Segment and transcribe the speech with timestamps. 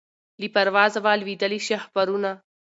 [0.39, 2.31] له پروازه وه لوېدلي شهپرونه